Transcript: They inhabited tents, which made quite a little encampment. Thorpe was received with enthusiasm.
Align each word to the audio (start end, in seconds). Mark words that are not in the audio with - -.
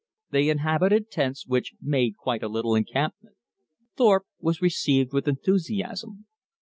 They 0.31 0.49
inhabited 0.49 1.11
tents, 1.11 1.45
which 1.45 1.75
made 1.79 2.17
quite 2.17 2.41
a 2.41 2.47
little 2.47 2.73
encampment. 2.73 3.35
Thorpe 3.95 4.25
was 4.39 4.59
received 4.59 5.13
with 5.13 5.27
enthusiasm. 5.27 6.25